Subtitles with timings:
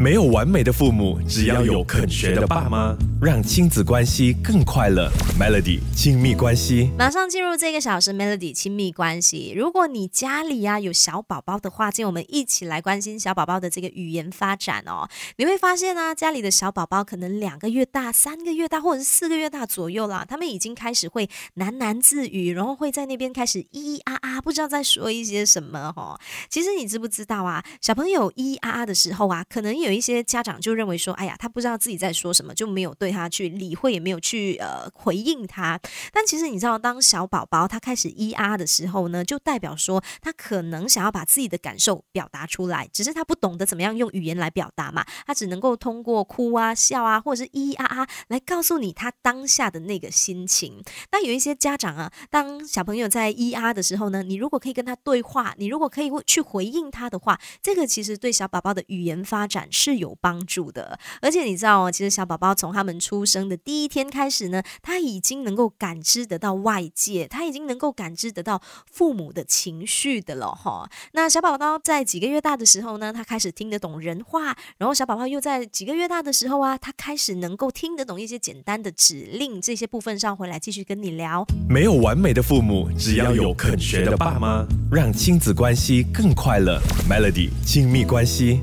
[0.00, 5.12] 没有完美的父母，只要有肯学的爸妈，让亲子关系更快乐。
[5.38, 9.52] Melody 亲密关系，马上进入这个小时，Melody 亲密关系。
[9.54, 15.06] 如果你家里呀有小宝宝的话，今天我们一起来关心小宝宝的这个语言发展哦。
[15.36, 26.18] 你会发现呢，家里的小宝宝可能两个月大、三个月大，或者是四个月大左右啦，他们已经开始会喃喃自语，然后会在那边开始咿咿啊啊，不知道在说一些什么哈。
[26.48, 29.89] 其实你知不知道啊，小朋友咿咿啊啊的时候啊，可能有。
[29.90, 35.80] 有一些家长就认为说，哎呀，他不知道自己在说什么，就没有对他去理会，也没有去呃回应他。
[36.12, 50.80] 但其实你知道，当小宝宝他开始咿啊的时候呢，就代表说他可能想要把自己的感受表达出来，只是他不懂得怎么样用语言来表达嘛，他只能够通过哭啊、笑啊，或者是咿咿啊啊来告诉你他当下的那个心情。
[51.10, 59.68] 那有一些家长啊，当小朋友在咿啊的时候呢，你如果可以跟他对话，你如果可以去回应他的话，这个其实对小宝宝的语言发展。
[59.80, 68.60] 是有帮助的，而且你知道哦，其实小宝宝从他们出生的第一天开始呢，他已经能够感知得到外界，他已经能够感知得到
[68.92, 70.90] 父母的情绪的了哈。
[71.12, 81.42] 那小宝宝在几个月大的时候呢，他开始听得懂人话，然后小宝宝又在几个月大的时候啊，他开始能够听得懂一些简单的指令，这些部分上回来继续跟你聊。
[81.70, 86.78] 没有完美的父母，只要有肯学的爸妈，让亲子关系更快乐。
[87.08, 88.60] Melody 亲密关系。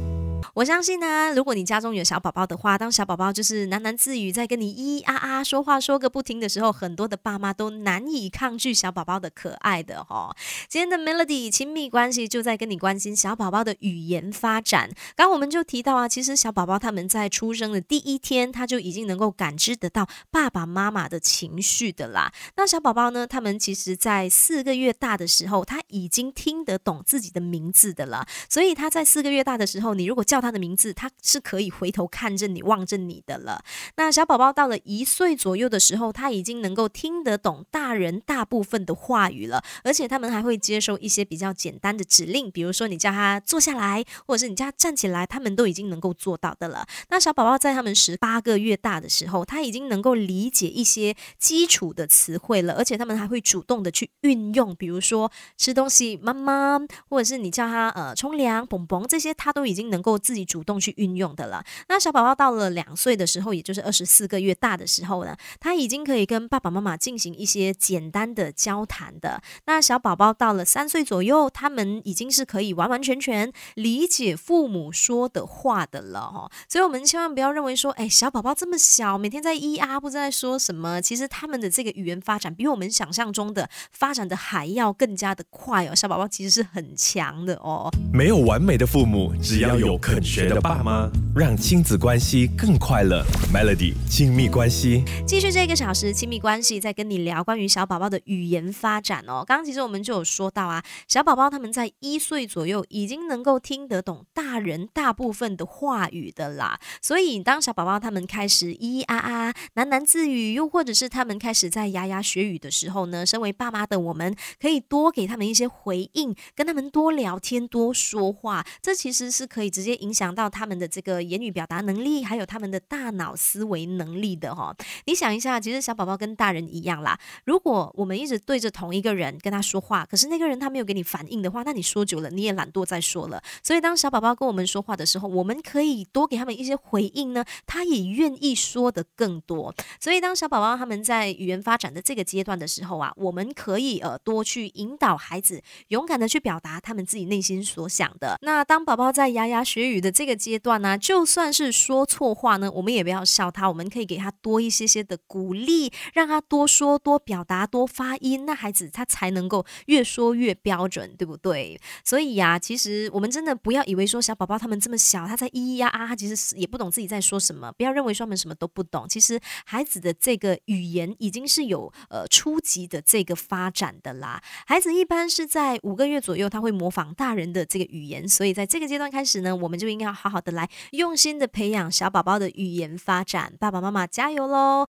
[0.57, 10.35] 我相信呢，如果你家中有小宝宝的话，当小宝宝就是喃喃自语，在跟你咿咿啊啊说话说个不停的时候，很多的爸妈都难以抗拒小宝宝的可爱的哈。
[10.67, 14.89] 今天的 Melody 亲密关系就在跟你关心小宝宝的语言发展。
[15.15, 22.33] 刚我们就提到啊，其实小宝宝他们在出生的第一天，他就已经能够感知得到爸爸妈妈的情绪的啦。
[22.55, 28.25] 那小宝宝呢，他们其实在四个月大的时候，他已经听得懂自己的名字的了。
[28.49, 30.46] 所以他在四个月大的时候，你如果叫他。
[30.47, 33.61] 他的名字，他是可以回头看着你、望着你的了。
[33.97, 46.87] 那小宝宝到了一岁左右的时候，他已经能够听得懂大人大部分的话语了，而且他们还会接受一些比较简单的指令，比如说你叫他坐下来，或者是你叫他站起来，他们都已经能够做到的了。
[47.09, 56.79] 那小宝宝在他们十八个月大的时候，他已经能够理解一些基础的词汇了，而且他们还会主动的去运用，比如说吃东西，妈妈，
[57.09, 61.63] 或者是你叫他呃冲凉，蹦蹦这些，他都已经能够自己主动去运用的了。
[61.89, 69.41] 那小宝宝到了两岁的时候，也就是二十四个月大的时候呢，他已经可以跟爸爸妈妈进行一些简单的交谈的。
[69.65, 76.51] 那小宝宝到了三岁左右，他们已经是可以完完全全理解父母说的话的了哈。
[76.69, 81.01] 所以，我们千万不要认为说，哎，小宝宝这么小，每天在咿啊，不知道在说什么。
[81.01, 85.95] 其实他们的这个语言发展比我们想象中的发展的还要更加的快哦。
[85.95, 87.89] 小宝宝其实是很强的哦。
[88.13, 90.59] 没有完美的父母，只要有肯学的。
[90.59, 93.23] 爸妈让亲子关系更快乐。
[93.53, 99.43] Melody 亲密关系，继续这个小时亲密关系，在跟你聊关于小宝宝的语言发展哦。
[99.45, 106.79] 刚刚其实我们就有说到啊，小宝宝他们在一岁左右已经能够听得懂大人大部分的话语的啦。
[106.99, 120.47] 所以当小宝宝他们开始咿咿啊啊喃喃自语，又或者是他们开始在牙牙学语的时候呢，身为爸妈的我们可以多给他们一些回应，跟他们多聊天多说话，这其实是可以直接影影响到。
[120.49, 124.73] 他们的这个言语表达能力，还有他们的大脑思维能力的哈，
[125.05, 127.19] 你想一下，其实小宝宝跟大人一样啦。
[127.43, 133.43] 如果我们一直对着同一个人跟他说话，可是那个人他没有给你反应的话，那你说久了你也懒惰再说了。
[133.61, 139.75] 所以当小宝宝跟我们说话的时候，我们可以多给他们一些回应呢，他也愿意说的更多。
[139.99, 148.37] 所以当小宝宝他们在语言发展的这个阶段的时候啊，我们可以呃多去引导孩子勇敢的去表达他们自己内心所想的。
[148.41, 150.37] 那当宝宝在牙牙学语的这个。
[150.37, 161.81] 阶段呢，就算是说错话呢，我们也不要笑他，我们可以给他多一些些的鼓励，让他多说、多表达、多发音，那孩子他才能够越说越标准，对不对？
[162.05, 169.07] 所以呀，其实我们真的不要以为说小宝宝他们这么小，他在咿咿呀啊，他其实是也不懂自己在说什么，不要认为说他们什么都不懂。
[169.09, 174.41] 其实孩子的这个语言已经是有呃初级的这个发展的啦。
[174.67, 180.29] 孩子一般是在五个月左右，他会模仿大人的这个语言，所以在这个阶段开始呢，我们就应该好。
[180.29, 184.85] 好的，来用心的培养小宝宝的语言发展，爸爸妈妈加油喽！